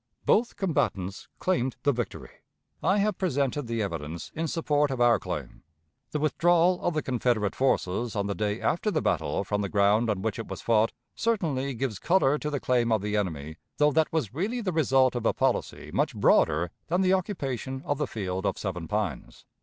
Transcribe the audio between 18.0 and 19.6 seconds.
field of Seven Pines.